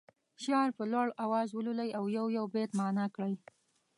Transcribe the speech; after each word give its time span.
شعر 0.43 0.69
په 0.77 0.83
لوړ 0.91 1.07
اواز 1.25 1.47
ولولي 1.51 1.89
او 1.97 2.03
یو 2.17 2.25
یو 2.37 2.45
بیت 2.53 2.71
معنا 2.79 3.05
کړي. 3.15 3.33